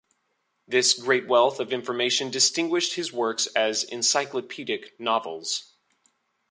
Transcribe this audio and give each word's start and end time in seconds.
This 0.67 0.95
great 0.95 1.27
wealth 1.27 1.59
of 1.59 1.71
information 1.71 2.31
distinguished 2.31 2.95
his 2.95 3.13
works 3.13 3.45
as 3.55 3.83
"encyclopedic 3.83 4.99
novels". 4.99 5.73